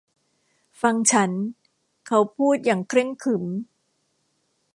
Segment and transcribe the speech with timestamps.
[0.81, 1.31] ฟังฉัน
[2.07, 3.45] เขาพูดอย่างเคร่งขรึม